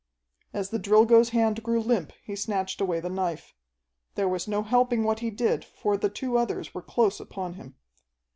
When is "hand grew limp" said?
1.29-2.11